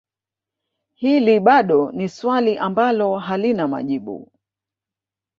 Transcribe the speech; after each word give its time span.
Hili 0.93 1.39
bado 1.39 1.91
ni 1.91 2.09
swali 2.09 2.57
ambalo 2.57 3.17
halina 3.19 3.67
majibu 3.67 4.31